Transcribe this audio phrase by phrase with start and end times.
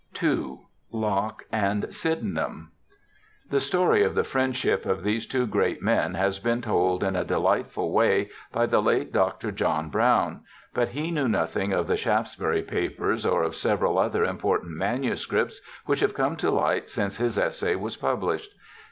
[0.23, 0.61] II.
[0.91, 2.71] Locke and Sydenham
[3.51, 7.23] The story of the friendship of these two great men has been told in a
[7.23, 9.51] delightful way by the late Dr.
[9.51, 10.41] John Brown,
[10.73, 15.99] but he knew nothing of the Shaftesbury papers or of several other important manuscripts which
[15.99, 18.49] have come to light since his essay was published.